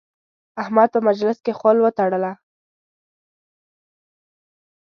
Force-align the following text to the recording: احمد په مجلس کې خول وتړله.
احمد 0.61 0.87
په 0.93 0.99
مجلس 1.07 1.37
کې 1.45 1.53
خول 1.59 1.77
وتړله. 1.81 2.31